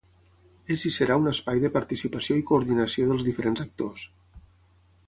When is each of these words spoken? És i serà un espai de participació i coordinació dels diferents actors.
És 0.75 0.85
i 0.89 0.91
serà 0.95 1.17
un 1.25 1.31
espai 1.33 1.61
de 1.65 1.71
participació 1.75 2.39
i 2.41 2.47
coordinació 2.53 3.07
dels 3.13 3.31
diferents 3.31 3.65
actors. 3.67 4.09